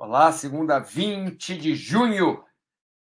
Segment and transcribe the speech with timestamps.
[0.00, 2.44] Olá, segunda 20 de junho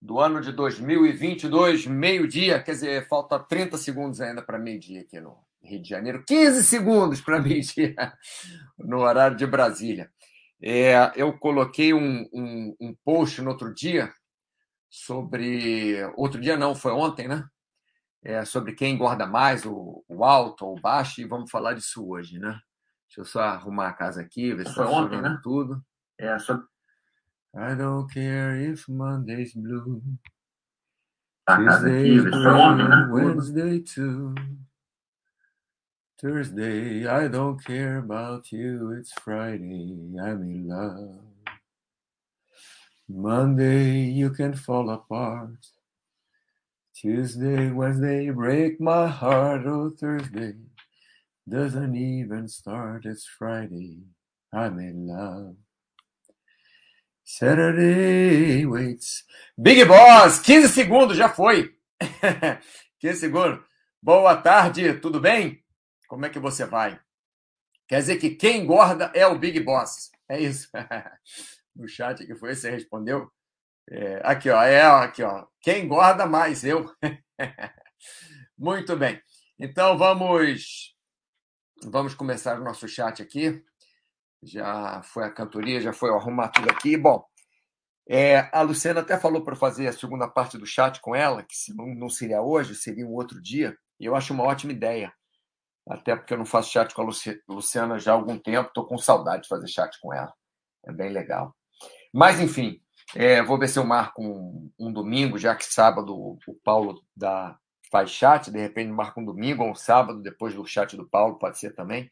[0.01, 5.37] do ano de 2022, meio-dia, quer dizer, falta 30 segundos ainda para meio-dia aqui no
[5.61, 7.93] Rio de Janeiro, 15 segundos para meio-dia
[8.75, 10.09] no horário de Brasília.
[10.59, 14.11] É, eu coloquei um, um, um post no outro dia
[14.89, 16.03] sobre.
[16.15, 17.47] Outro dia não, foi ontem, né?
[18.23, 22.09] É, sobre quem engorda mais, o, o alto ou o baixo, e vamos falar disso
[22.09, 22.59] hoje, né?
[23.05, 25.39] Deixa eu só arrumar a casa aqui, ver se está ontem, né?
[25.43, 25.79] tudo.
[26.17, 26.65] É, sobre
[27.57, 30.01] I don't care if Monday's blue.
[31.55, 34.35] Tuesday's blue, Wednesday too.
[36.21, 38.91] Thursday, I don't care about you.
[38.99, 41.21] It's Friday, I'm in love.
[43.09, 45.65] Monday, you can fall apart.
[46.95, 49.63] Tuesday, Wednesday, you break my heart.
[49.65, 50.53] Oh, Thursday
[51.49, 53.05] doesn't even start.
[53.05, 53.99] It's Friday,
[54.53, 55.55] I'm in love.
[57.31, 59.23] Saturday waits.
[59.55, 61.77] Big Boss, 15 segundos, já foi.
[62.99, 63.63] 15 segundos.
[64.01, 65.63] Boa tarde, tudo bem?
[66.07, 66.99] Como é que você vai?
[67.87, 70.09] Quer dizer que quem engorda é o Big Boss.
[70.27, 70.69] É isso.
[71.75, 73.31] No chat que foi, você respondeu.
[73.89, 74.61] É, aqui, ó.
[74.63, 75.45] É, aqui, ó.
[75.61, 76.63] Quem engorda mais?
[76.63, 76.91] Eu.
[78.57, 79.21] Muito bem.
[79.57, 80.93] Então vamos
[81.83, 83.63] vamos começar o nosso chat aqui
[84.43, 86.97] já foi a cantoria, já foi arrumar tudo aqui.
[86.97, 87.23] Bom,
[88.07, 91.55] é, a Luciana até falou para fazer a segunda parte do chat com ela, que
[91.55, 95.13] se não, não seria hoje, seria um outro dia, e eu acho uma ótima ideia.
[95.87, 97.09] Até porque eu não faço chat com a
[97.47, 100.33] Luciana já há algum tempo, estou com saudade de fazer chat com ela.
[100.85, 101.55] É bem legal.
[102.13, 102.79] Mas, enfim,
[103.15, 107.57] é, vou ver se eu marco um, um, domingo, já que sábado o Paulo dá,
[107.91, 111.39] faz chat, de repente marco um domingo ou um sábado, depois do chat do Paulo,
[111.39, 112.09] pode ser também.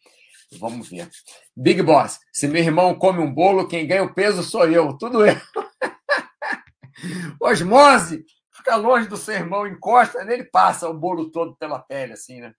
[0.54, 1.10] Vamos ver.
[1.56, 4.98] Big Boss, se meu irmão come um bolo, quem ganha o peso sou eu.
[4.98, 5.36] Tudo eu.
[7.42, 12.40] Osmose, fica longe do seu irmão, encosta nele, passa o bolo todo pela pele, assim,
[12.40, 12.54] né?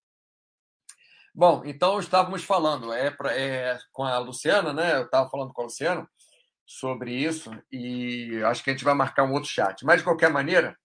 [1.34, 4.96] Bom, então estávamos falando é, pra, é, com a Luciana, né?
[4.96, 6.10] Eu estava falando com a Luciana
[6.66, 9.86] sobre isso e acho que a gente vai marcar um outro chat.
[9.86, 10.78] Mas, de qualquer maneira,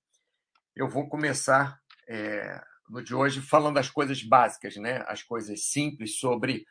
[0.77, 5.05] eu vou começar é, no de hoje falando das coisas básicas, né?
[5.07, 6.67] as coisas simples sobre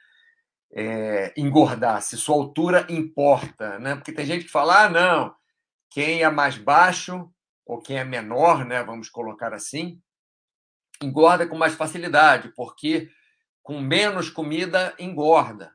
[0.71, 3.79] é, engordar, se sua altura importa.
[3.79, 3.95] Né?
[3.95, 5.35] Porque tem gente que fala, ah, não,
[5.89, 7.31] quem é mais baixo
[7.65, 8.83] ou quem é menor, né?
[8.83, 10.01] vamos colocar assim,
[11.01, 13.09] engorda com mais facilidade, porque
[13.63, 15.73] com menos comida engorda.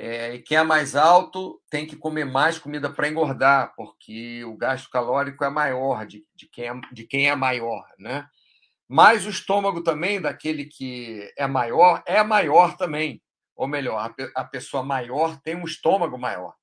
[0.00, 4.56] É, e quem é mais alto tem que comer mais comida para engordar, porque o
[4.56, 8.24] gasto calórico é maior de, de, quem é, de quem é maior, né?
[8.86, 13.20] Mas o estômago também daquele que é maior é maior também.
[13.56, 16.54] Ou melhor, a, a pessoa maior tem um estômago maior,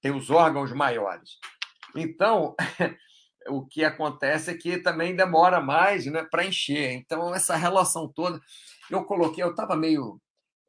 [0.00, 1.32] tem os órgãos maiores.
[1.94, 2.56] Então,
[3.50, 6.92] o que acontece é que também demora mais né, para encher.
[6.92, 8.40] Então, essa relação toda.
[8.90, 10.18] Eu coloquei, eu estava meio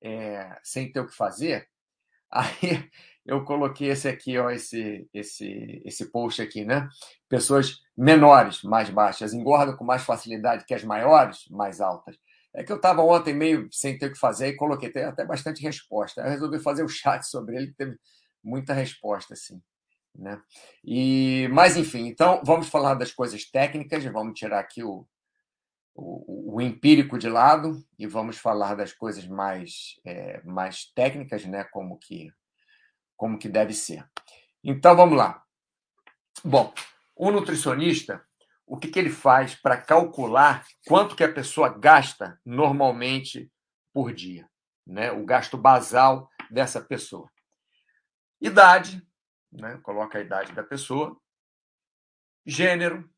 [0.04, 1.70] é, sem ter o que fazer,
[2.32, 2.90] Aí
[3.26, 6.88] eu coloquei esse aqui, ó, esse, esse, esse post aqui, né?
[7.28, 12.18] Pessoas menores, mais baixas, engordam com mais facilidade que as maiores, mais altas.
[12.54, 15.62] É que eu estava ontem meio sem ter o que fazer e coloquei até bastante
[15.62, 16.22] resposta.
[16.22, 17.98] Eu resolvi fazer o um chat sobre ele, teve
[18.44, 19.62] muita resposta, assim.
[20.16, 20.42] Né?
[20.84, 25.06] E, mas, enfim, então vamos falar das coisas técnicas, vamos tirar aqui o,
[25.94, 31.64] o, o, empírico de lado e vamos falar das coisas mais, é, mais técnicas, né?
[31.66, 32.32] Como que,
[33.18, 34.08] como que deve ser.
[34.64, 35.44] Então vamos lá.
[36.44, 36.74] Bom,
[37.16, 38.26] o nutricionista,
[38.66, 43.52] o que, que ele faz para calcular quanto que a pessoa gasta normalmente
[43.94, 44.50] por dia,
[44.86, 45.12] né?
[45.12, 47.30] O gasto basal dessa pessoa.
[48.40, 49.06] Idade,
[49.52, 49.78] né?
[49.84, 51.20] Coloca a idade da pessoa.
[52.46, 53.10] Gênero,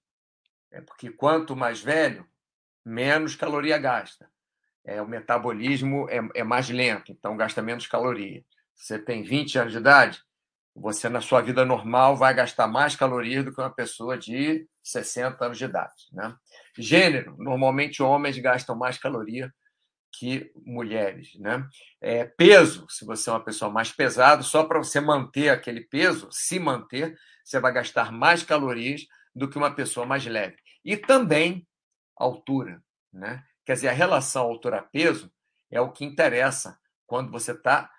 [0.72, 2.28] é porque quanto mais velho,
[2.86, 4.30] menos caloria gasta.
[4.84, 8.44] É, o metabolismo é, é mais lento, então gasta menos caloria.
[8.76, 10.22] Você tem 20 anos de idade,
[10.76, 15.46] você na sua vida normal vai gastar mais calorias do que uma pessoa de 60
[15.46, 16.08] anos de idade.
[16.12, 16.36] Né?
[16.78, 19.54] Gênero, normalmente homens gastam mais caloria
[20.14, 21.36] que mulheres.
[21.40, 21.68] Né?
[22.00, 26.28] É, peso, se você é uma pessoa mais pesada, só para você manter aquele peso,
[26.32, 29.06] se manter, você vai gastar mais calorias
[29.36, 30.58] do que uma pessoa mais leve.
[30.84, 31.66] E também
[32.22, 32.84] altura.
[33.12, 33.44] Né?
[33.66, 35.32] Quer dizer, a relação altura-peso
[35.70, 37.92] é o que interessa quando você está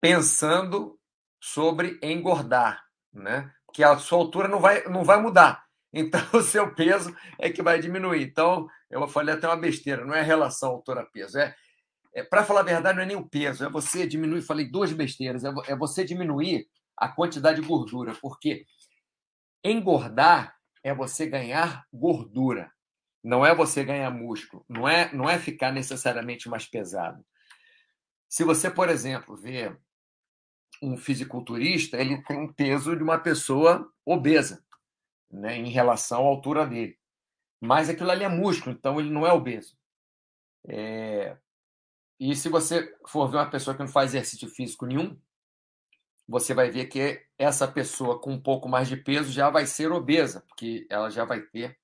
[0.00, 0.98] pensando
[1.40, 2.84] sobre engordar.
[3.12, 3.52] Né?
[3.66, 5.64] Porque a sua altura não vai, não vai mudar.
[5.92, 8.22] então o seu peso é que vai diminuir.
[8.22, 11.54] Então, eu falei até uma besteira, não é relação altura-peso, é,
[12.14, 14.92] é para falar a verdade, não é nem o peso, é você diminuir, falei duas
[14.92, 16.66] besteiras, é, é você diminuir
[16.96, 18.64] a quantidade de gordura, porque
[19.62, 22.71] engordar é você ganhar gordura,
[23.22, 27.24] não é você ganhar músculo, não é, não é ficar necessariamente mais pesado.
[28.28, 29.76] Se você, por exemplo, vê
[30.82, 34.64] um fisiculturista, ele tem um peso de uma pessoa obesa,
[35.30, 36.98] né, em relação à altura dele.
[37.60, 39.78] Mas aquilo ali é músculo, então ele não é obeso.
[40.66, 41.36] É...
[42.18, 45.16] E se você for ver uma pessoa que não faz exercício físico nenhum,
[46.26, 49.92] você vai ver que essa pessoa com um pouco mais de peso já vai ser
[49.92, 51.78] obesa, porque ela já vai ter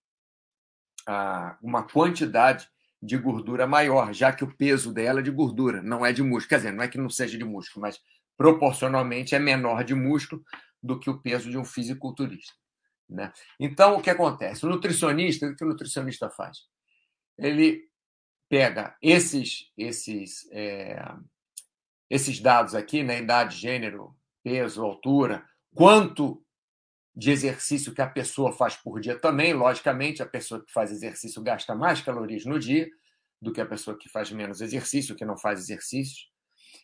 [1.62, 2.69] uma quantidade
[3.00, 6.49] de gordura maior, já que o peso dela é de gordura, não é de músculo.
[6.49, 8.00] Quer dizer, não é que não seja de músculo, mas
[8.37, 10.44] proporcionalmente é menor de músculo
[10.82, 12.55] do que o peso de um fisiculturista.
[13.08, 13.32] Né?
[13.58, 14.66] Então, o que acontece?
[14.66, 16.58] O nutricionista, o que o nutricionista faz?
[17.38, 17.88] Ele
[18.49, 21.00] pega esses, esses, é,
[22.10, 23.20] esses dados aqui, né?
[23.20, 25.44] idade, gênero, peso, altura,
[25.75, 26.44] quanto
[27.19, 29.53] de exercício que a pessoa faz por dia também.
[29.53, 32.88] Logicamente, a pessoa que faz exercício gasta mais calorias no dia
[33.43, 36.29] do que a pessoa que faz menos exercício, que não faz exercício,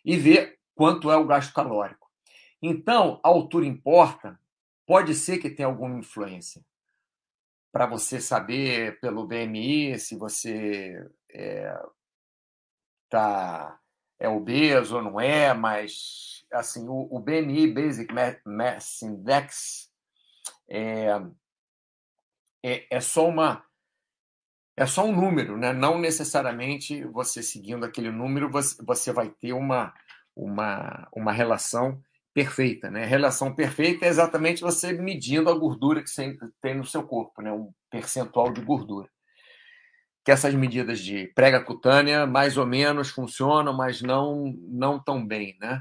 [0.05, 2.11] e vê quanto é o gasto calórico.
[2.61, 4.37] Então, a altura importa,
[4.85, 6.65] pode ser que tenha alguma influência.
[7.71, 11.81] Para você saber pelo BMI se você é,
[13.09, 13.79] tá,
[14.19, 18.13] é obeso ou não é, mas assim o, o BMI, Basic
[18.45, 19.94] Mass Index,
[20.69, 21.09] é,
[22.65, 23.65] é, é só uma
[24.77, 25.73] é só um número, né?
[25.73, 29.95] não necessariamente você seguindo aquele número você, você vai ter uma,
[30.35, 32.03] uma, uma relação
[32.33, 32.91] perfeita.
[32.91, 33.05] Né?
[33.05, 37.53] Relação perfeita é exatamente você medindo a gordura que você tem no seu corpo, né?
[37.53, 39.09] um percentual de gordura.
[40.25, 45.57] Que essas medidas de prega cutânea mais ou menos funcionam, mas não, não tão bem.
[45.61, 45.81] Né?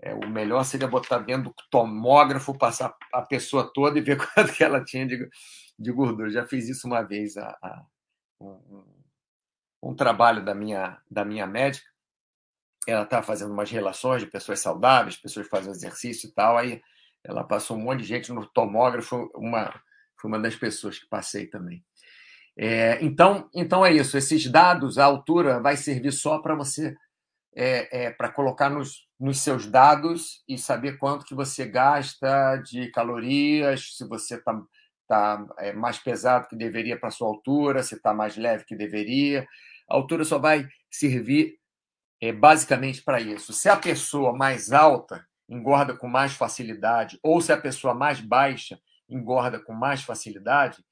[0.00, 4.52] É, o melhor seria botar dentro do tomógrafo, passar a pessoa toda e ver quanto
[4.52, 5.28] que ela tinha de,
[5.78, 6.30] de gordura.
[6.30, 7.84] Já fiz isso uma vez, a, a
[8.40, 8.84] um,
[9.82, 11.86] um, trabalho da minha, da minha médica.
[12.86, 16.56] Ela estava fazendo umas relações de pessoas saudáveis, pessoas fazem exercício e tal.
[16.56, 16.80] Aí
[17.24, 19.74] ela passou um monte de gente no tomógrafo, uma,
[20.16, 21.84] foi uma das pessoas que passei também.
[22.56, 24.16] É, então, então é isso.
[24.16, 26.96] Esses dados, a altura vai servir só para você
[27.60, 32.88] é, é, para colocar nos, nos seus dados e saber quanto que você gasta de
[32.92, 34.62] calorias, se você está
[35.08, 39.44] tá, é, mais pesado que deveria para sua altura, se está mais leve que deveria.
[39.90, 41.58] A altura só vai servir
[42.20, 43.52] é, basicamente para isso.
[43.52, 48.78] Se a pessoa mais alta engorda com mais facilidade, ou se a pessoa mais baixa
[49.08, 50.84] engorda com mais facilidade,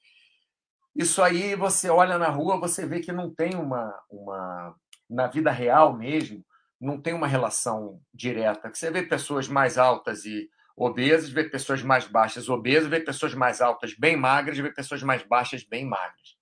[0.97, 4.75] isso aí você olha na rua, você vê que não tem uma, uma
[5.09, 6.45] na vida real mesmo,
[6.81, 8.71] não tem uma relação direta.
[8.73, 13.61] Você vê pessoas mais altas e obesas, vê pessoas mais baixas obesas, vê pessoas mais
[13.61, 16.37] altas bem magras, vê pessoas mais baixas bem magras.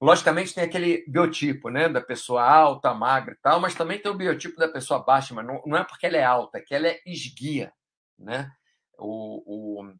[0.00, 4.16] Logicamente tem aquele biotipo, né, da pessoa alta, magra e tal, mas também tem o
[4.16, 6.88] biotipo da pessoa baixa, mas não, não é porque ela é alta, é que ela
[6.88, 7.72] é esguia,
[8.18, 8.50] né?
[8.98, 9.94] O, o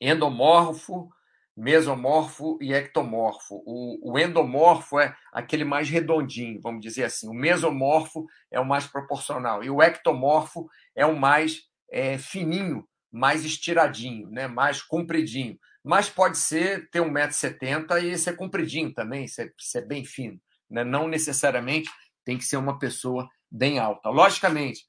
[0.00, 1.10] endomorfo
[1.56, 3.62] mesomorfo e ectomorfo.
[3.64, 7.28] O, o, endomorfo é aquele mais redondinho, vamos dizer assim.
[7.28, 9.62] O mesomorfo é o mais proporcional.
[9.62, 14.48] E o ectomorfo é o mais é, fininho, mais estiradinho, né?
[14.48, 15.58] mais compridinho.
[15.82, 20.40] Mas pode ser ter 1,70m e ser compridinho também, ser, ser bem fino.
[20.68, 20.82] Né?
[20.82, 21.90] Não necessariamente
[22.24, 24.08] tem que ser uma pessoa bem alta.
[24.08, 24.86] Logicamente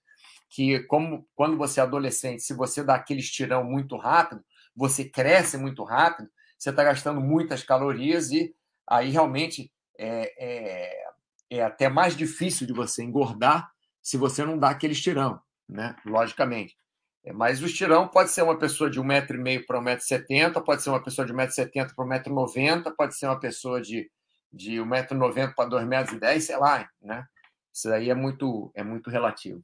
[0.50, 4.42] que, como quando você é adolescente, se você dá aquele estirão muito rápido,
[4.76, 8.56] você cresce muito rápido, você está gastando muitas calorias e
[8.88, 11.06] aí realmente é, é,
[11.50, 13.70] é, até mais difícil de você engordar
[14.02, 15.96] se você não dá aquele estirão, né?
[16.06, 16.76] logicamente.
[17.24, 21.04] É, mas o estirão pode ser uma pessoa de 1,5m para 1,70m, pode ser uma
[21.04, 24.10] pessoa de 1,70m para 1,90m, pode ser uma pessoa de,
[24.54, 26.88] de 1,90m para 2,10m, sei lá.
[27.02, 27.26] Né?
[27.74, 29.64] Isso aí é muito, é muito relativo.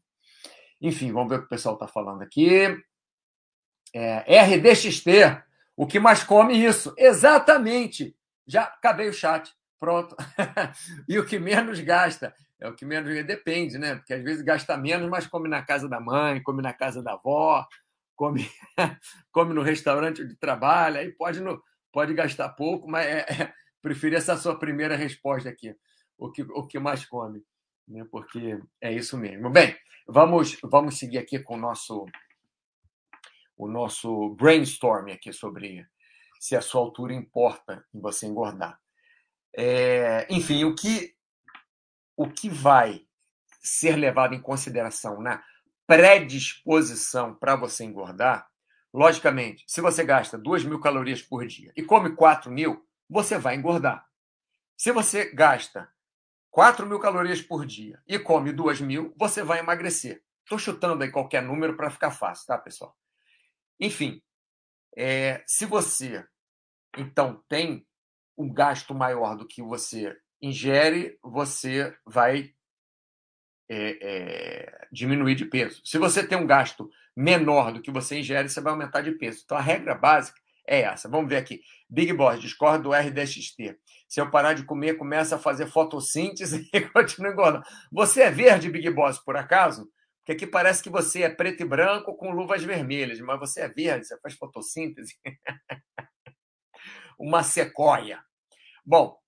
[0.81, 2.75] Enfim, vamos ver o que o pessoal está falando aqui.
[3.93, 5.07] É, RDXT,
[5.81, 6.93] o que mais come isso?
[6.95, 8.15] Exatamente.
[8.45, 9.51] Já acabei o chat.
[9.79, 10.15] Pronto.
[11.09, 12.35] e o que menos gasta?
[12.59, 13.95] É o que menos depende, né?
[13.95, 17.13] Porque às vezes gasta menos, mas come na casa da mãe, come na casa da
[17.13, 17.65] avó,
[18.15, 18.47] come,
[19.33, 21.59] come no restaurante onde trabalha, aí pode, no,
[21.91, 25.75] pode gastar pouco, mas é, é, prefiro essa sua primeira resposta aqui.
[26.15, 27.41] O que, o que mais come,
[27.87, 28.05] né?
[28.11, 29.49] Porque é isso mesmo.
[29.49, 29.75] Bem,
[30.07, 32.05] vamos, vamos seguir aqui com o nosso
[33.61, 35.85] o nosso brainstorming aqui sobre,
[36.39, 38.79] se a sua altura importa em você engordar.
[39.55, 41.13] É, enfim, o que,
[42.17, 43.05] o que vai
[43.61, 45.43] ser levado em consideração na
[45.85, 48.49] predisposição para você engordar,
[48.91, 53.55] logicamente, se você gasta 2 mil calorias por dia e come 4 mil, você vai
[53.55, 54.07] engordar.
[54.75, 55.87] Se você gasta
[56.49, 60.23] 4 mil calorias por dia e come 2 mil, você vai emagrecer.
[60.43, 62.97] Estou chutando aí qualquer número para ficar fácil, tá, pessoal?
[63.81, 64.21] Enfim,
[64.95, 66.23] é, se você
[66.97, 67.85] então tem
[68.37, 72.53] um gasto maior do que você ingere, você vai
[73.69, 75.81] é, é, diminuir de peso.
[75.83, 79.41] Se você tem um gasto menor do que você ingere, você vai aumentar de peso.
[79.43, 81.09] Então a regra básica é essa.
[81.09, 81.61] Vamos ver aqui.
[81.89, 83.77] Big Boss, discordo do RDXT.
[84.07, 87.65] Se eu parar de comer, começa a fazer fotossíntese e continua engordando.
[87.91, 89.89] Você é verde, Big Boss, por acaso?
[90.21, 93.69] Porque aqui parece que você é preto e branco com luvas vermelhas, mas você é
[93.69, 95.15] verde, você faz fotossíntese.
[97.19, 98.23] Uma sequoia.
[98.85, 99.19] Bom,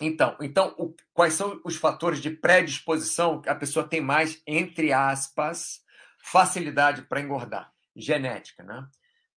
[0.00, 4.92] então, então o, quais são os fatores de predisposição que a pessoa tem mais, entre
[4.92, 5.80] aspas,
[6.22, 7.72] facilidade para engordar?
[7.94, 8.86] Genética, né?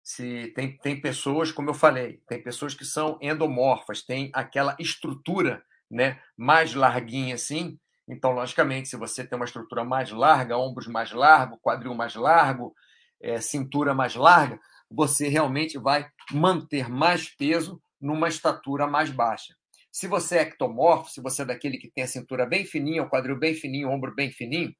[0.02, 5.64] Se tem, tem pessoas, como eu falei, tem pessoas que são endomorfas, tem aquela estrutura
[5.90, 7.78] né, mais larguinha assim.
[8.08, 12.74] Então, logicamente, se você tem uma estrutura mais larga, ombros mais largos, quadril mais largo,
[13.20, 14.60] é, cintura mais larga,
[14.90, 19.54] você realmente vai manter mais peso numa estatura mais baixa.
[19.90, 23.08] Se você é ectomorfo, se você é daquele que tem a cintura bem fininha, o
[23.08, 24.72] quadril bem fininho, o ombro bem fininho,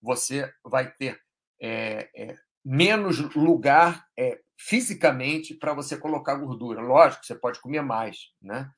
[0.00, 1.18] você vai ter
[1.60, 6.80] é, é, menos lugar é, fisicamente para você colocar gordura.
[6.80, 8.70] Lógico, você pode comer mais, né?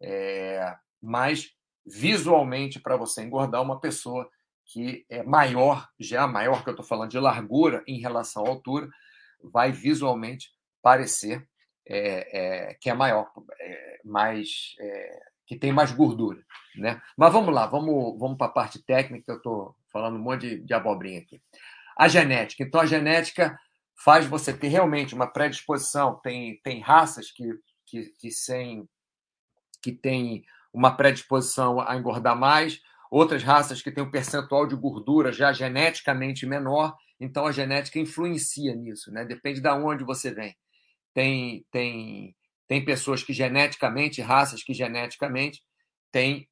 [0.00, 1.50] É, mas
[1.86, 4.28] visualmente, para você engordar, uma pessoa
[4.64, 8.88] que é maior, já maior que eu estou falando de largura em relação à altura,
[9.42, 10.50] vai visualmente
[10.82, 11.46] parecer
[11.88, 16.44] é, é, que é maior, é, mais, é, que tem mais gordura.
[16.74, 17.00] Né?
[17.16, 20.58] Mas vamos lá, vamos, vamos para a parte técnica, eu estou falando um monte de,
[20.58, 21.40] de abobrinha aqui.
[21.96, 22.62] A genética.
[22.62, 23.58] Então, a genética
[24.04, 26.20] faz você ter realmente uma predisposição.
[26.22, 27.44] Tem, tem raças que,
[27.86, 28.86] que, que, sem,
[29.80, 32.80] que têm uma predisposição a engordar mais,
[33.10, 38.74] outras raças que têm um percentual de gordura já geneticamente menor, então a genética influencia
[38.74, 39.24] nisso, né?
[39.24, 40.54] Depende de onde você vem.
[41.14, 42.36] Tem, tem,
[42.68, 45.62] tem pessoas que geneticamente, raças que geneticamente
[46.12, 46.48] têm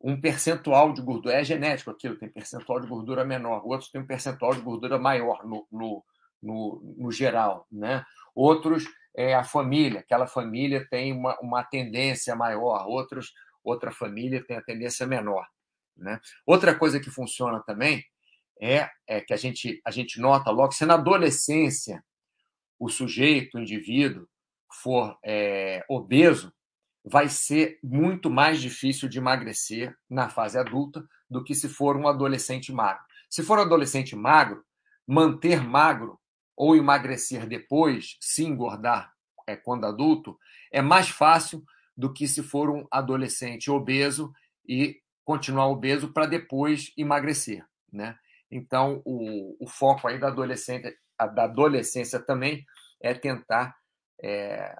[0.00, 1.34] um percentual de gordura.
[1.34, 3.66] É genético aquilo, tem percentual de gordura menor.
[3.66, 6.04] Outros têm um percentual de gordura maior no, no,
[6.42, 7.66] no, no geral.
[7.72, 8.04] Né?
[8.34, 8.84] Outros
[9.16, 13.32] é a família, aquela família tem uma, uma tendência maior, outros,
[13.66, 15.46] outra família tem a tendência menor.
[15.96, 16.20] Né?
[16.46, 18.04] Outra coisa que funciona também
[18.60, 22.04] é, é que a gente, a gente nota logo, se na adolescência
[22.78, 24.28] o sujeito, o indivíduo,
[24.70, 26.52] for é, obeso,
[27.04, 32.06] vai ser muito mais difícil de emagrecer na fase adulta do que se for um
[32.06, 33.02] adolescente magro.
[33.30, 34.64] Se for um adolescente magro,
[35.06, 36.20] manter magro
[36.56, 39.12] ou emagrecer depois, se engordar
[39.46, 40.38] é, quando adulto,
[40.70, 41.64] é mais fácil
[41.96, 44.32] do que se for um adolescente obeso
[44.68, 48.16] e continuar obeso para depois emagrecer, né?
[48.50, 50.94] Então, o, o foco aí da adolescência,
[51.34, 52.64] da adolescência também
[53.00, 53.76] é tentar
[54.22, 54.74] é,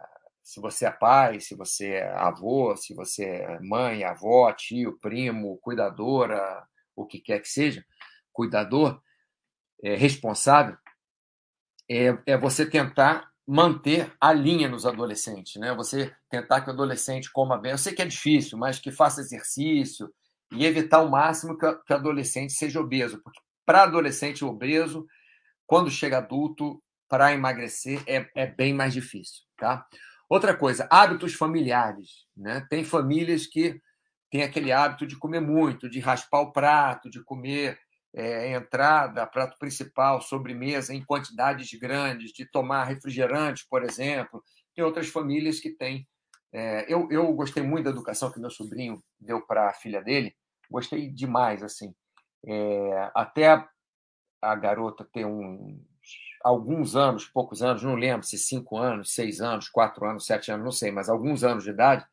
[0.46, 5.58] se você é pai, se você é avô, se você é mãe, avó, tio, primo,
[5.58, 7.85] cuidadora, o que quer que seja,
[8.32, 9.02] cuidador,
[9.82, 10.76] é, responsável,
[11.90, 15.73] é, é você tentar manter a linha nos adolescentes, né?
[15.75, 17.73] Você tentar que o adolescente coma bem.
[17.73, 20.12] Eu sei que é difícil, mas que faça exercício
[20.53, 25.07] e evitar ao máximo que, que o adolescente seja obeso, porque para adolescente obeso,
[25.67, 29.87] quando chega adulto, para emagrecer é, é bem mais difícil, tá?
[30.29, 32.26] Outra coisa, hábitos familiares.
[32.37, 32.67] Né?
[32.69, 33.81] Tem famílias que
[34.31, 37.79] têm aquele hábito de comer muito, de raspar o prato, de comer
[38.16, 44.42] é, entrada, prato principal, sobremesa em quantidades grandes, de tomar refrigerante, por exemplo.
[44.75, 46.08] Tem outras famílias que têm.
[46.50, 50.35] É, eu, eu gostei muito da educação que meu sobrinho deu para a filha dele,
[50.70, 51.94] gostei demais, assim.
[52.46, 53.68] É, até a,
[54.40, 55.78] a garota ter um
[56.42, 60.64] alguns anos, poucos anos, não lembro se cinco anos, seis anos, quatro anos, sete anos,
[60.64, 62.06] não sei, mas alguns anos de idade,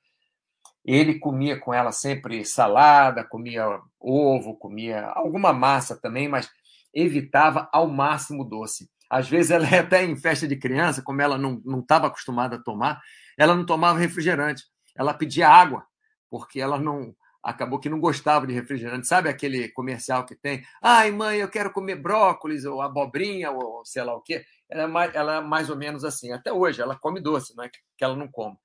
[0.86, 6.50] ele comia com ela sempre salada, comia ovo, comia alguma massa também, mas
[6.94, 8.90] evitava ao máximo doce.
[9.10, 13.02] Às vezes ela até em festa de criança, como ela não estava acostumada a tomar,
[13.38, 14.63] ela não tomava refrigerante,
[14.96, 15.86] ela pedia água,
[16.30, 19.06] porque ela não acabou que não gostava de refrigerante.
[19.06, 20.63] Sabe aquele comercial que tem?
[20.82, 24.46] Ai, mãe, eu quero comer brócolis ou abobrinha ou sei lá o quê.
[24.70, 26.32] ela é, mais, ela é mais ou menos assim.
[26.32, 28.56] Até hoje, ela come doce, não é que ela não come.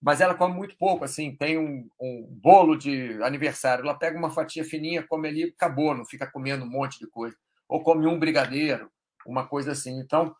[0.00, 1.34] Mas ela come muito pouco, assim.
[1.36, 6.04] Tem um, um bolo de aniversário, ela pega uma fatia fininha, come ali, acabou, não
[6.04, 7.36] fica comendo um monte de coisa.
[7.68, 8.90] Ou come um brigadeiro,
[9.26, 9.98] uma coisa assim.
[9.98, 10.34] Então,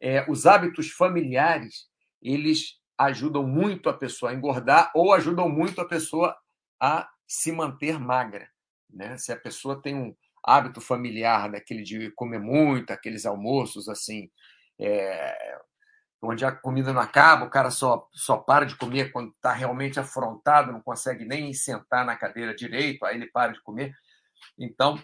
[0.00, 1.86] é, os hábitos familiares,
[2.20, 6.36] eles ajudam muito a pessoa a engordar ou ajudam muito a pessoa
[6.80, 8.48] a se manter magra.
[8.90, 9.16] Né?
[9.18, 14.30] Se a pessoa tem um hábito familiar daquele de comer muito, aqueles almoços assim,
[14.78, 15.58] é,
[16.22, 20.00] onde a comida não acaba, o cara só, só para de comer quando está realmente
[20.00, 23.94] afrontado, não consegue nem sentar na cadeira direito, aí ele para de comer.
[24.58, 24.98] Então,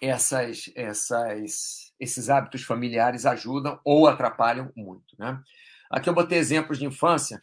[0.00, 5.14] essas, essas, esses hábitos familiares ajudam ou atrapalham muito.
[5.18, 5.40] Né?
[5.90, 7.42] Aqui eu botei exemplos de infância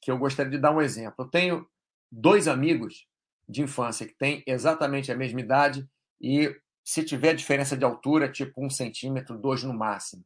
[0.00, 1.24] que eu gostaria de dar um exemplo.
[1.24, 1.66] Eu tenho
[2.10, 3.06] dois amigos
[3.48, 5.88] de infância que têm exatamente a mesma idade
[6.20, 10.24] e se tiver diferença de altura, tipo um centímetro, dois no máximo.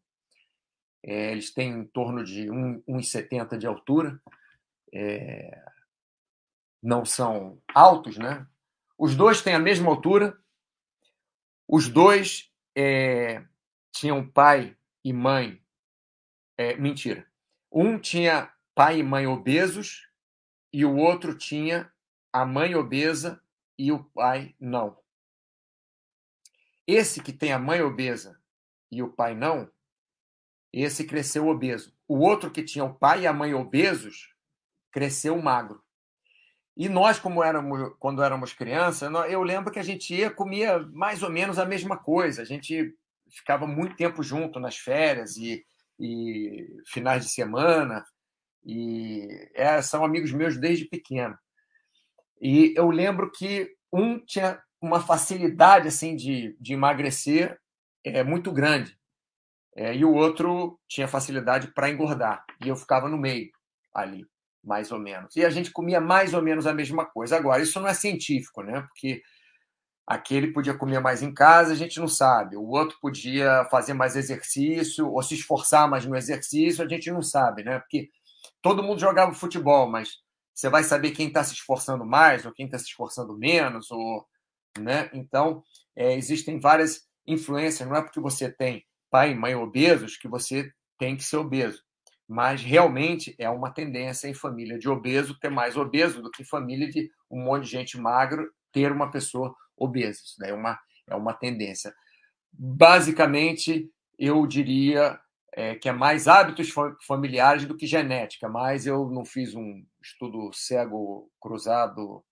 [1.02, 4.20] É, eles têm em torno de 1,70 de altura.
[4.92, 5.64] É,
[6.82, 8.46] não são altos, né?
[8.98, 10.38] Os dois têm a mesma altura.
[11.68, 13.44] Os dois é,
[13.92, 15.62] tinham pai e mãe.
[16.56, 17.26] É, mentira.
[17.70, 20.08] Um tinha pai e mãe obesos
[20.72, 21.90] e o outro tinha
[22.32, 23.42] a mãe obesa
[23.78, 24.98] e o pai não.
[26.86, 28.40] Esse que tem a mãe obesa
[28.90, 29.70] e o pai não,
[30.72, 31.92] esse cresceu obeso.
[32.06, 34.34] O outro que tinha o pai e a mãe obesos
[34.92, 35.82] cresceu magro.
[36.76, 41.22] E nós, como éramos, quando éramos crianças, eu lembro que a gente ia comia mais
[41.22, 42.42] ou menos a mesma coisa.
[42.42, 42.94] A gente
[43.30, 45.64] ficava muito tempo junto nas férias e,
[45.98, 48.04] e finais de semana.
[48.64, 51.36] E é, são amigos meus desde pequeno.
[52.40, 57.58] E eu lembro que um tinha uma facilidade assim de, de emagrecer
[58.04, 58.98] é, muito grande.
[59.76, 62.42] É, e o outro tinha facilidade para engordar.
[62.64, 63.50] E eu ficava no meio
[63.94, 64.26] ali,
[64.64, 65.36] mais ou menos.
[65.36, 67.36] E a gente comia mais ou menos a mesma coisa.
[67.36, 68.80] Agora, isso não é científico, né?
[68.80, 69.22] Porque
[70.06, 72.56] aquele podia comer mais em casa, a gente não sabe.
[72.56, 77.20] O outro podia fazer mais exercício ou se esforçar mais no exercício, a gente não
[77.22, 77.78] sabe, né?
[77.80, 78.08] Porque
[78.62, 80.10] todo mundo jogava futebol, mas
[80.54, 84.26] você vai saber quem está se esforçando mais ou quem está se esforçando menos, ou
[84.78, 85.10] né?
[85.12, 85.62] Então,
[85.94, 87.86] é, existem várias influências.
[87.88, 91.82] Não é porque você tem pai e mãe obesos que você tem que ser obeso.
[92.28, 96.88] Mas realmente é uma tendência em família de obeso ter mais obeso do que família
[96.88, 100.20] de um monte de gente magro ter uma pessoa obesa.
[100.24, 101.94] Isso daí é uma, é uma tendência.
[102.52, 103.88] Basicamente,
[104.18, 105.20] eu diria
[105.52, 106.72] é, que é mais hábitos
[107.06, 112.24] familiares do que genética, mas eu não fiz um estudo cego cruzado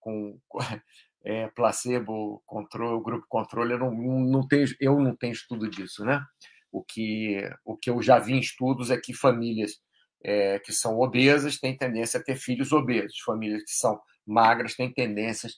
[0.00, 0.38] com
[1.24, 6.22] é, placebo, controle, grupo controle, eu não, não tenho, eu não tenho estudo disso, né?
[6.70, 9.80] O que, o que eu já vi em estudos é que famílias
[10.22, 14.92] é, que são obesas têm tendência a ter filhos obesos, famílias que são magras têm
[14.92, 15.54] tendências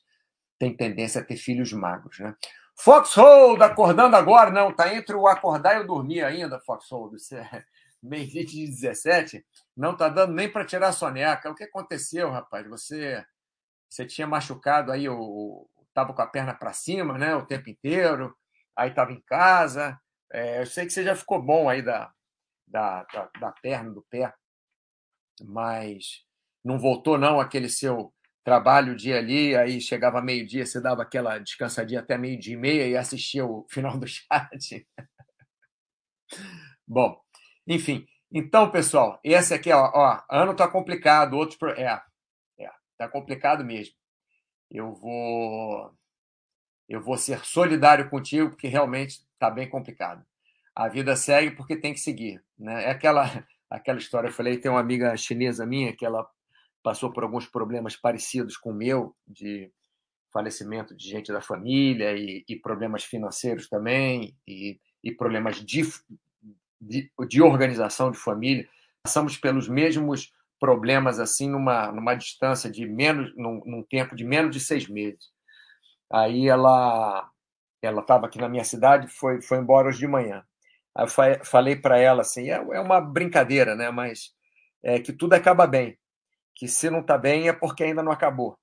[0.59, 2.35] têm tendência a ter filhos magros, né?
[2.79, 7.17] Foxhold, acordando agora, não, tá entre o acordar e o dormir ainda, Foxhold.
[7.33, 7.65] É
[8.03, 9.45] meio-dia de 17,
[9.77, 11.51] não tá dando nem para tirar a soneca.
[11.51, 12.69] O que aconteceu, rapaz?
[12.69, 13.25] Você
[13.97, 18.37] você tinha machucado aí, o, estava com a perna para cima, né, o tempo inteiro,
[18.77, 19.99] aí estava em casa.
[20.31, 22.13] É, eu sei que você já ficou bom aí da,
[22.67, 24.35] da, da, da perna, do pé,
[25.43, 26.23] mas
[26.63, 28.13] não voltou não aquele seu
[28.45, 32.87] trabalho o dia ali, aí chegava meio-dia, você dava aquela descansadinha até meio-dia e meia
[32.87, 34.87] e assistia o final do chat.
[36.87, 37.19] Bom,
[37.67, 38.07] enfim.
[38.31, 42.01] Então, pessoal, esse aqui, ó, ó ano tá complicado, outros é,
[42.97, 43.95] Tá complicado mesmo.
[44.71, 45.95] Eu vou
[46.89, 50.25] eu vou ser solidário contigo porque realmente está bem complicado.
[50.75, 52.85] A vida segue porque tem que seguir, né?
[52.85, 53.25] É aquela
[53.69, 56.25] aquela história, eu falei, tem uma amiga chinesa minha que ela
[56.83, 59.73] passou por alguns problemas parecidos com o meu de
[60.33, 65.83] falecimento de gente da família e, e problemas financeiros também e, e problemas de,
[66.81, 68.69] de, de organização de família.
[69.03, 74.51] Passamos pelos mesmos problemas assim numa, numa distância de menos, num, num tempo de menos
[74.55, 75.31] de seis meses.
[76.11, 77.31] Aí ela
[77.83, 80.45] ela estava aqui na minha cidade, foi foi embora hoje de manhã.
[80.95, 83.91] Aí eu falei para ela assim, é, é uma brincadeira, né?
[83.91, 84.33] Mas
[84.83, 85.99] é que tudo acaba bem,
[86.55, 88.59] que se não está bem é porque ainda não acabou.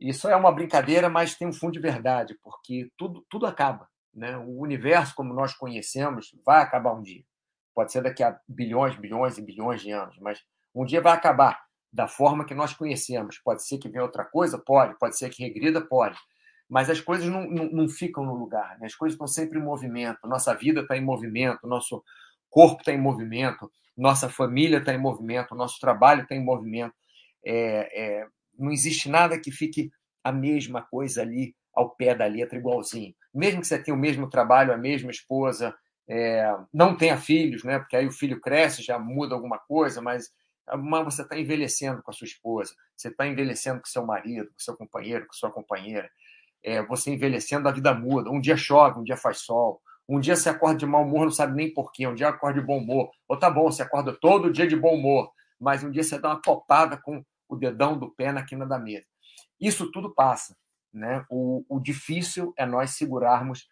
[0.00, 4.36] Isso é uma brincadeira, mas tem um fundo de verdade, porque tudo tudo acaba, né?
[4.38, 7.24] O universo como nós conhecemos vai acabar um dia.
[7.74, 10.40] Pode ser daqui a bilhões, bilhões e bilhões de anos, mas
[10.82, 11.58] um dia vai acabar
[11.92, 13.38] da forma que nós conhecemos.
[13.38, 14.58] Pode ser que venha outra coisa?
[14.58, 14.98] Pode.
[14.98, 15.80] Pode ser que regrida?
[15.80, 16.18] Pode.
[16.68, 18.78] Mas as coisas não, não, não ficam no lugar.
[18.78, 18.86] Né?
[18.86, 20.26] As coisas estão sempre em movimento.
[20.28, 21.66] Nossa vida está em movimento.
[21.66, 22.02] Nosso,
[22.50, 26.94] corpo está em movimento, nossa família está em movimento, nosso trabalho está em movimento.
[27.44, 28.26] É, é,
[28.58, 29.90] não existe nada que fique
[30.24, 33.14] a mesma coisa ali ao pé da letra, igualzinho.
[33.32, 35.74] Mesmo que você tenha o mesmo trabalho, a mesma esposa,
[36.08, 37.78] é, não tenha filhos, né?
[37.78, 40.28] Porque aí o filho cresce, já muda alguma coisa, mas,
[40.76, 44.58] mas você está envelhecendo com a sua esposa, você está envelhecendo com seu marido, com
[44.58, 46.10] seu companheiro, com sua companheira.
[46.62, 48.30] É, você envelhecendo, a vida muda.
[48.30, 49.80] Um dia chove, um dia faz sol.
[50.08, 52.06] Um dia você acorda de mau humor, não sabe nem porquê.
[52.06, 53.10] Um dia acorda de bom humor.
[53.28, 56.30] Ou tá bom, você acorda todo dia de bom humor, mas um dia você dá
[56.30, 59.06] uma topada com o dedão do pé na quina da mesa.
[59.60, 60.56] Isso tudo passa.
[60.92, 61.24] Né?
[61.30, 63.68] O, o difícil é nós segurarmos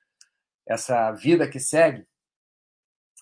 [0.67, 2.07] essa vida que segue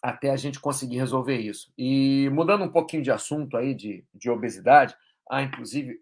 [0.05, 1.73] até a gente conseguir resolver isso.
[1.79, 4.95] E mudando um pouquinho de assunto aí de, de obesidade,
[5.31, 5.99] ah, inclusive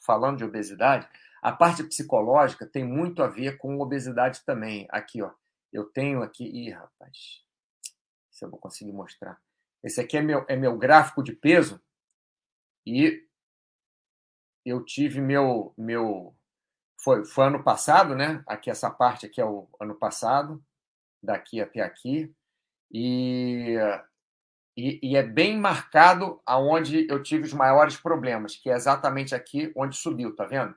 [0.00, 1.06] falando de obesidade,
[1.42, 4.88] a parte psicológica tem muito a ver com obesidade também.
[4.88, 5.30] Aqui, ó,
[5.70, 7.44] eu tenho aqui, ih, rapaz,
[8.30, 9.38] se eu vou conseguir mostrar.
[9.84, 11.78] Esse aqui é meu, é meu gráfico de peso
[12.86, 13.28] e
[14.64, 16.34] eu tive meu meu
[16.98, 18.42] foi, foi ano passado, né?
[18.46, 20.64] Aqui, essa parte aqui é o ano passado,
[21.22, 22.34] daqui até aqui.
[22.92, 23.76] E,
[24.76, 29.72] e, e, é bem marcado aonde eu tive os maiores problemas, que é exatamente aqui
[29.76, 30.74] onde subiu, tá vendo?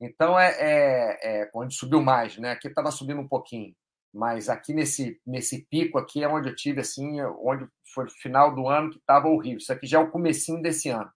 [0.00, 2.52] Então é, é, é onde subiu mais, né?
[2.52, 3.74] Aqui estava subindo um pouquinho,
[4.12, 8.68] mas aqui nesse nesse pico aqui é onde eu tive assim, onde foi final do
[8.68, 9.58] ano que estava horrível.
[9.58, 11.10] Isso aqui já é o comecinho desse ano.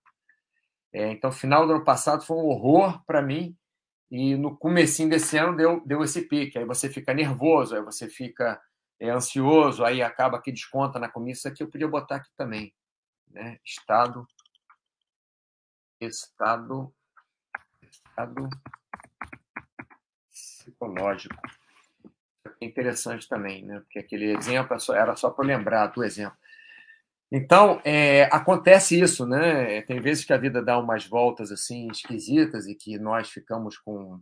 [0.93, 3.57] É, então, final do ano passado foi um horror para mim
[4.11, 6.59] e no comecinho desse ano deu, deu esse pique.
[6.59, 8.61] Aí você fica nervoso, aí você fica
[9.01, 11.33] é, ansioso, aí acaba que desconta na comida.
[11.37, 12.75] Isso aqui eu podia botar aqui também.
[13.31, 13.59] Né?
[13.65, 14.27] Estado.
[16.01, 16.95] Estado.
[17.83, 18.49] Estado
[20.69, 21.35] psicológico.
[22.61, 23.81] É interessante também, né?
[23.81, 26.37] Porque aquele exemplo é era só para lembrar do exemplo.
[27.31, 29.83] Então, é, acontece isso, né?
[29.83, 34.21] Tem vezes que a vida dá umas voltas assim esquisitas e que nós ficamos com.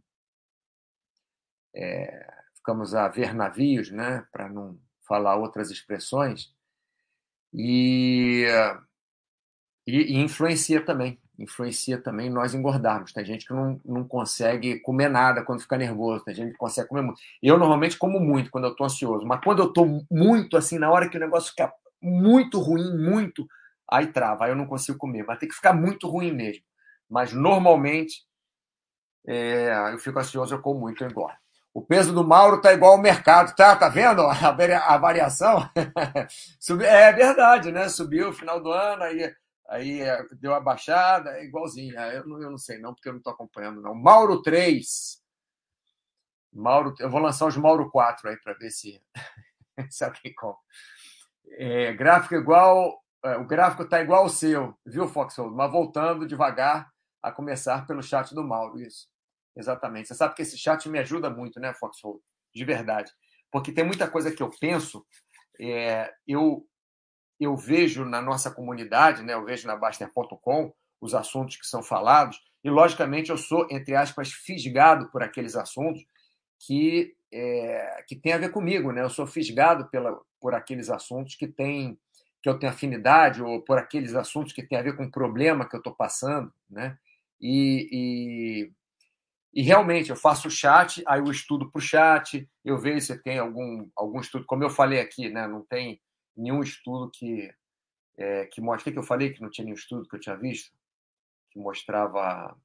[1.75, 2.35] É,
[2.67, 4.27] ficamos a ver navios, né?
[4.33, 4.77] Para não
[5.07, 6.53] falar outras expressões.
[7.55, 8.45] E,
[9.87, 11.21] e, e, influencia também.
[11.39, 13.13] Influencia também nós engordarmos.
[13.13, 16.89] Tem gente que não, não consegue comer nada quando fica nervoso, tem gente que consegue
[16.89, 17.21] comer muito.
[17.41, 20.91] Eu normalmente como muito quando eu estou ansioso, mas quando eu estou muito assim, na
[20.91, 23.47] hora que o negócio fica muito ruim, muito,
[23.89, 25.25] aí trava, aí eu não consigo comer.
[25.25, 26.65] Vai ter que ficar muito ruim mesmo.
[27.09, 28.25] Mas normalmente
[29.25, 31.46] é, eu fico ansioso, eu como muito, eu engordo.
[31.77, 33.77] O peso do Mauro tá igual ao mercado, tá?
[33.77, 35.59] Tá vendo a, variação?
[36.83, 37.87] é verdade, né?
[37.91, 39.31] Subiu no final do ano, aí,
[39.69, 41.95] aí é, deu a baixada, é igualzinho.
[41.95, 43.95] Eu não, eu não sei não, porque eu não estou acompanhando não.
[43.95, 45.23] Mauro 3.
[46.51, 48.99] Mauro, eu vou lançar os Mauro 4 aí para ver se,
[49.91, 50.63] se alguém compra.
[51.59, 55.55] É, gráfico igual, é, o gráfico está igual ao seu, viu, Foxhold?
[55.55, 56.91] Mas voltando devagar
[57.23, 59.15] a começar pelo chat do Mauro, isso.
[59.57, 60.09] Exatamente.
[60.09, 62.21] Você sabe que esse chat me ajuda muito, né, Foxhold?
[62.55, 63.11] De verdade.
[63.51, 65.05] Porque tem muita coisa que eu penso,
[65.61, 66.67] é, eu,
[67.41, 72.41] eu vejo na nossa comunidade, né, eu vejo na Baster.com os assuntos que são falados,
[72.65, 76.05] e logicamente eu sou, entre aspas, fisgado por aqueles assuntos
[76.59, 79.03] que, é, que tem a ver comigo, né?
[79.03, 81.99] Eu sou fisgado pela, por aqueles assuntos que tem
[82.43, 85.69] que eu tenho afinidade ou por aqueles assuntos que tem a ver com o problema
[85.69, 86.97] que eu estou passando, né?
[87.41, 88.73] E, e,
[89.57, 93.23] e, realmente eu faço o chat, aí eu estudo para o chat, eu vejo se
[93.23, 95.49] tem algum, algum estudo, como eu falei aqui, né?
[95.49, 96.01] Não tem
[96.37, 97.51] nenhum estudo que
[98.19, 98.91] é, que mostra.
[98.91, 100.73] O que eu falei que não tinha nenhum estudo que eu tinha visto
[101.51, 102.57] que mostrava.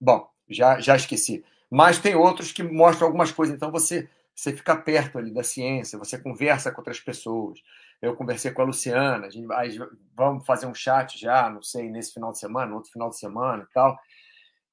[0.00, 1.44] Bom, já já esqueci.
[1.70, 3.54] Mas tem outros que mostram algumas coisas.
[3.54, 7.60] Então você você fica perto ali da ciência, você conversa com outras pessoas.
[8.00, 9.68] Eu conversei com a Luciana, a gente vai,
[10.16, 13.66] vamos fazer um chat já, não sei, nesse final de semana, outro final de semana
[13.68, 13.98] e tal.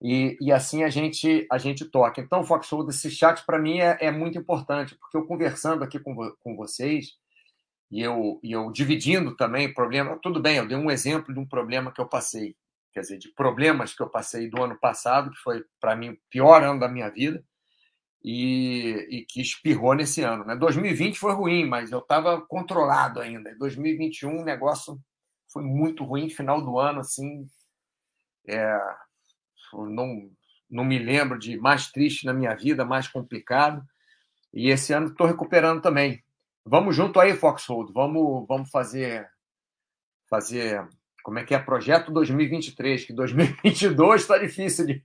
[0.01, 2.21] E, e assim a gente a gente toca.
[2.21, 6.15] Então, Foxhold, esse chat para mim é, é, muito importante, porque eu conversando aqui com,
[6.39, 7.13] com vocês
[7.89, 10.19] e eu, e eu dividindo também problema.
[10.21, 12.55] Tudo bem, eu dei um exemplo de um problema que eu passei,
[12.93, 16.19] quer dizer, de problemas que eu passei do ano passado, que foi para mim o
[16.29, 17.43] pior ano da minha vida
[18.23, 20.45] e, e, que espirrou nesse ano.
[20.45, 20.55] Né?
[20.55, 23.55] 2020 foi ruim, mas eu estava controlado ainda.
[23.57, 24.99] 2021 o negócio
[25.51, 27.47] foi muito ruim, final do ano, assim,
[28.47, 28.79] é,
[29.73, 30.29] não,
[30.69, 33.83] não me lembro de mais triste na minha vida, mais complicado.
[34.53, 36.23] E esse ano estou recuperando também.
[36.65, 37.91] Vamos junto aí, Foxhold.
[37.93, 39.29] Vamos, vamos fazer,
[40.29, 40.87] fazer,
[41.23, 45.03] como é que é, projeto 2023, que 2022 está difícil de,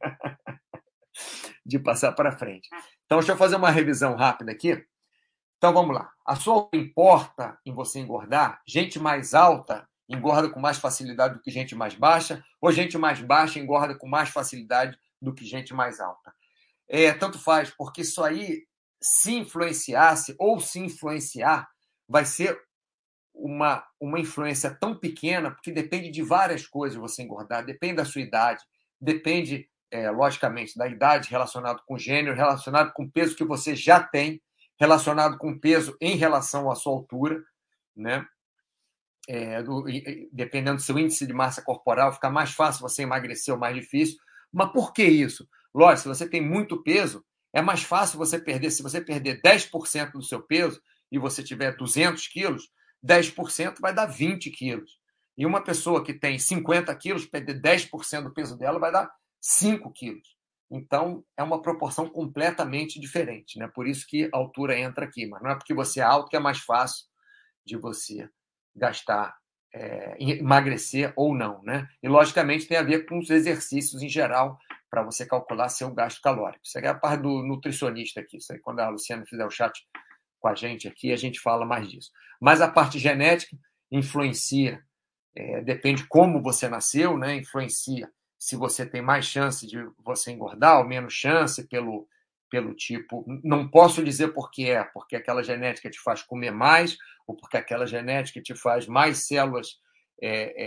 [1.65, 2.69] de passar para frente.
[3.05, 4.85] Então, deixa eu fazer uma revisão rápida aqui.
[5.63, 6.11] Então vamos lá.
[6.27, 8.61] A sua importa em você engordar?
[8.67, 13.21] Gente mais alta engorda com mais facilidade do que gente mais baixa, ou gente mais
[13.21, 16.33] baixa engorda com mais facilidade do que gente mais alta.
[16.89, 18.65] É, tanto faz, porque isso aí,
[19.01, 21.69] se influenciasse ou se influenciar,
[22.09, 22.61] vai ser
[23.35, 28.21] uma, uma influência tão pequena, porque depende de várias coisas você engordar, depende da sua
[28.21, 28.63] idade,
[29.01, 34.03] depende, é, logicamente, da idade relacionado com gênero, relacionado com o peso que você já
[34.03, 34.43] tem,
[34.79, 37.43] relacionado com o peso em relação à sua altura,
[37.97, 38.27] né?
[39.29, 39.85] É, do,
[40.33, 44.17] dependendo do seu índice de massa corporal, fica mais fácil você emagrecer ou mais difícil.
[44.53, 45.49] Mas por que isso?
[45.75, 48.71] Lógico, se você tem muito peso, é mais fácil você perder.
[48.71, 50.81] Se você perder 10% do seu peso
[51.11, 52.71] e você tiver 200 quilos,
[53.05, 54.99] 10% vai dar 20 quilos.
[55.37, 59.91] E uma pessoa que tem 50 quilos, perder 10% do peso dela vai dar 5
[59.93, 60.37] quilos.
[60.71, 63.59] Então, é uma proporção completamente diferente.
[63.59, 63.69] Né?
[63.69, 65.27] Por isso que a altura entra aqui.
[65.27, 67.07] Mas não é porque você é alto que é mais fácil
[67.65, 68.29] de você
[68.75, 69.37] gastar,
[69.75, 71.63] é, emagrecer ou não.
[71.63, 71.87] Né?
[72.03, 74.59] E, logicamente, tem a ver com os exercícios em geral
[74.91, 76.61] para você calcular seu gasto calórico.
[76.65, 78.37] Isso é a parte do nutricionista aqui.
[78.37, 79.73] Isso aí, quando a Luciana fizer o chat
[80.39, 82.11] com a gente aqui, a gente fala mais disso.
[82.41, 83.57] Mas a parte genética
[83.91, 84.83] influencia,
[85.35, 87.37] é, depende como você nasceu, né?
[87.37, 92.09] influencia se você tem mais chance de você engordar ou menos chance pelo,
[92.51, 93.25] pelo tipo.
[93.45, 97.57] Não posso dizer por que é, porque aquela genética te faz comer mais, ou porque
[97.57, 99.79] aquela genética te faz mais células
[100.21, 100.65] é,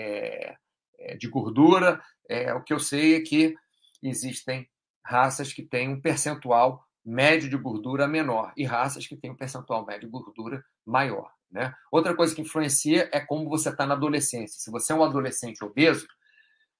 [0.49, 0.55] é,
[0.99, 2.01] é de gordura.
[2.29, 3.55] É, o que eu sei é que
[4.01, 4.69] existem
[5.03, 9.85] raças que têm um percentual médio de gordura menor e raças que têm um percentual
[9.85, 11.31] médio de gordura maior.
[11.51, 11.73] Né?
[11.91, 14.59] Outra coisa que influencia é como você está na adolescência.
[14.59, 16.07] Se você é um adolescente obeso,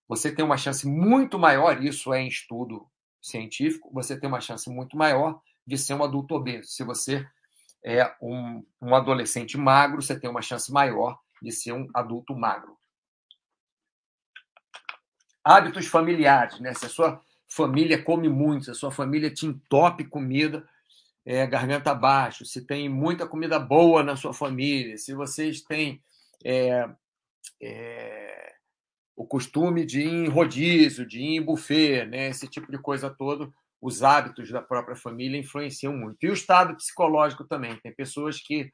[0.08, 2.88] você tem uma chance muito maior, isso é em estudo
[3.22, 6.70] científico, você tem uma chance muito maior de ser um adulto obeso.
[6.70, 7.26] Se você
[7.86, 12.76] é um, um adolescente magro, você tem uma chance maior de ser um adulto magro.
[15.44, 16.74] Hábitos familiares, né?
[16.74, 20.68] Se a sua família come muito, se a sua família te entope comida,
[21.24, 26.02] é, garganta abaixo, se tem muita comida boa na sua família, se vocês têm
[26.44, 26.90] é,
[27.62, 28.56] é,
[29.16, 33.12] o costume de ir em rodízio, de ir em buffet, né, esse tipo de coisa
[33.12, 33.52] toda,
[33.86, 36.18] os hábitos da própria família influenciam muito.
[36.24, 37.80] E o estado psicológico também.
[37.82, 38.72] Tem pessoas que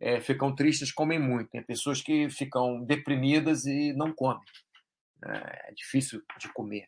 [0.00, 1.50] é, ficam tristes, comem muito.
[1.50, 4.40] Tem pessoas que ficam deprimidas e não comem.
[5.22, 6.86] É, é difícil de comer.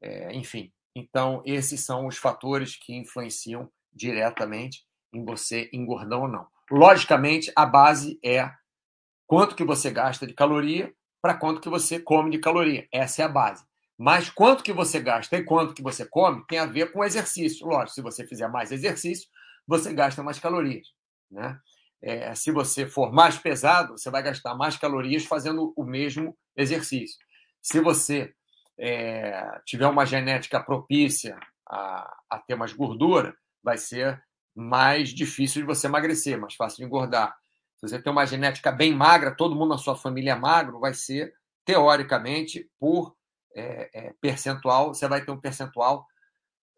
[0.00, 4.82] É, enfim, então esses são os fatores que influenciam diretamente
[5.12, 6.46] em você engordar ou não.
[6.70, 8.50] Logicamente, a base é
[9.26, 12.88] quanto que você gasta de caloria para quanto que você come de caloria.
[12.90, 13.65] Essa é a base.
[13.98, 17.66] Mas quanto que você gasta e quanto que você come tem a ver com exercício.
[17.66, 19.28] Lógico, se você fizer mais exercício,
[19.66, 20.88] você gasta mais calorias.
[21.30, 21.58] Né?
[22.02, 27.16] É, se você for mais pesado, você vai gastar mais calorias fazendo o mesmo exercício.
[27.62, 28.32] Se você
[28.78, 34.22] é, tiver uma genética propícia a, a ter mais gordura, vai ser
[34.54, 37.34] mais difícil de você emagrecer, mais fácil de engordar.
[37.76, 40.94] Se você tem uma genética bem magra, todo mundo na sua família é magro, vai
[40.94, 43.15] ser, teoricamente, por
[43.56, 46.06] é, é, percentual, você vai ter um percentual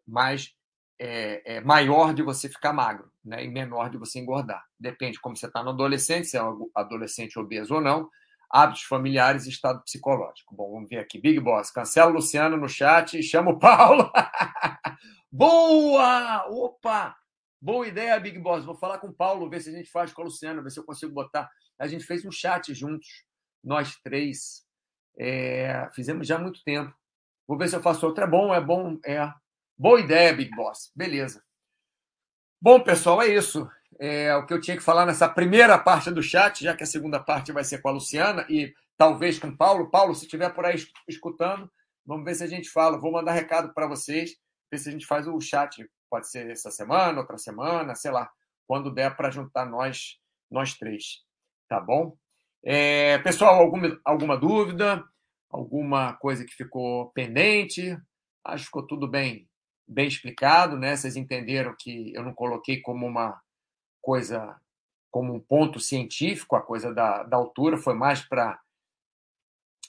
[0.07, 0.55] mais
[0.97, 4.65] é, é maior de você ficar magro né, e menor de você engordar.
[4.79, 8.09] Depende como você está no adolescente, se é um adolescente obeso ou não,
[8.49, 10.55] hábitos familiares e estado psicológico.
[10.55, 11.19] Bom, vamos ver aqui.
[11.19, 14.11] Big Boss, cancela o Luciano no chat e chama o Paulo.
[15.31, 16.45] Boa!
[16.49, 17.15] Opa!
[17.61, 18.65] Boa ideia, Big Boss.
[18.65, 20.79] Vou falar com o Paulo, ver se a gente faz com o Luciano, ver se
[20.79, 21.49] eu consigo botar.
[21.77, 23.25] A gente fez um chat juntos,
[23.63, 24.65] nós três.
[25.19, 25.89] É...
[25.93, 26.93] fizemos já há muito tempo.
[27.47, 28.23] Vou ver se eu faço outro.
[28.23, 29.31] É bom, é bom, é.
[29.77, 30.91] Boa ideia, Big Boss.
[30.95, 31.43] Beleza.
[32.61, 36.23] Bom, pessoal, é isso é, o que eu tinha que falar nessa primeira parte do
[36.23, 39.57] chat, já que a segunda parte vai ser com a Luciana e talvez com o
[39.57, 39.91] Paulo.
[39.91, 40.75] Paulo, se estiver por aí
[41.07, 41.69] escutando,
[42.05, 42.97] vamos ver se a gente fala.
[42.97, 44.37] Vou mandar recado para vocês,
[44.71, 45.85] ver se a gente faz o chat.
[46.09, 48.31] Pode ser essa semana, outra semana, sei lá,
[48.65, 50.17] quando der para juntar nós,
[50.49, 51.23] nós três.
[51.67, 52.15] Tá bom?
[52.63, 55.03] É, pessoal, alguma, alguma dúvida?
[55.49, 57.97] Alguma coisa que ficou pendente?
[58.43, 59.47] Acho que ficou tudo bem,
[59.87, 60.95] bem explicado, né?
[60.95, 63.41] Vocês entenderam que eu não coloquei como uma
[64.01, 64.59] coisa
[65.11, 68.59] como um ponto científico, a coisa da, da altura, foi mais para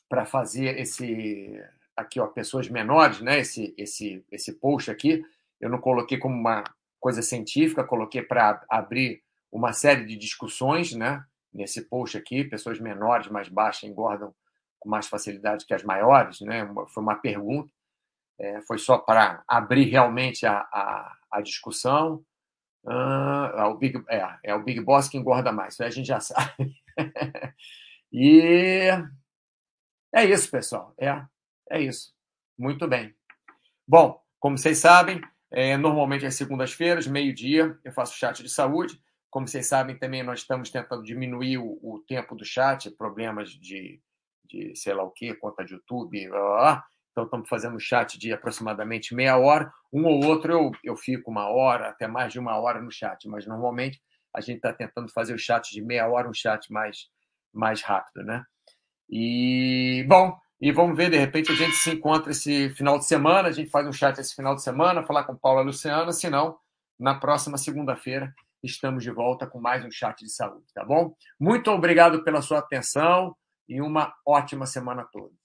[0.08, 1.62] para fazer esse
[1.96, 5.24] aqui ó pessoas menores né esse esse esse post aqui
[5.60, 6.64] eu não coloquei como uma
[6.98, 13.28] coisa científica coloquei para abrir uma série de discussões né nesse post aqui pessoas menores
[13.28, 14.34] mais baixas engordam
[14.78, 17.72] com mais facilidade que as maiores né foi uma pergunta
[18.38, 22.24] é, foi só para abrir realmente a, a, a discussão
[22.86, 26.06] Ah, o Big, é, é o Big Boss que engorda mais, isso aí a gente
[26.06, 26.74] já sabe.
[28.12, 28.88] e
[30.12, 30.92] é isso, pessoal.
[30.98, 31.24] É,
[31.70, 32.12] é isso.
[32.58, 33.14] Muito bem.
[33.86, 39.00] Bom, como vocês sabem, é, normalmente às segundas-feiras, meio-dia, eu faço chat de saúde.
[39.30, 44.00] Como vocês sabem, também nós estamos tentando diminuir o, o tempo do chat, problemas de,
[44.44, 46.84] de sei lá o quê, conta de YouTube, blá, blá, blá.
[47.12, 49.72] Então, estamos fazendo um chat de aproximadamente meia hora.
[49.92, 53.28] Um ou outro eu, eu fico uma hora, até mais de uma hora no chat,
[53.28, 54.00] mas normalmente
[54.34, 57.08] a gente está tentando fazer o chat de meia hora, um chat mais,
[57.52, 58.44] mais rápido, né?
[59.08, 63.48] E, bom, e vamos ver, de repente a gente se encontra esse final de semana,
[63.48, 66.56] a gente faz um chat esse final de semana, falar com Paula Luciana, se não,
[66.98, 68.32] na próxima segunda-feira
[68.62, 71.14] estamos de volta com mais um chat de saúde, tá bom?
[71.38, 73.36] Muito obrigado pela sua atenção
[73.68, 75.39] e uma ótima semana toda.